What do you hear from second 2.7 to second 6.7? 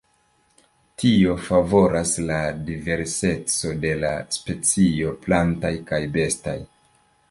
diverseco de la specioj plantaj kaj bestaj.